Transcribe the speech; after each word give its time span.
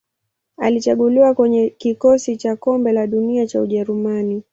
Alichaguliwa 0.57 1.33
kwenye 1.33 1.69
kikosi 1.69 2.37
cha 2.37 2.55
Kombe 2.55 2.91
la 2.91 3.07
Dunia 3.07 3.47
cha 3.47 3.61
Ujerumani. 3.61 4.43